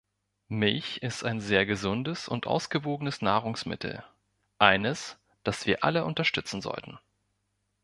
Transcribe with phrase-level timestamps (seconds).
[0.47, 4.03] Milch ist ein sehr gesundes und ausgewogenes Nahrungsmittel,
[4.57, 6.97] eines, das wir alle unterstützen sollten.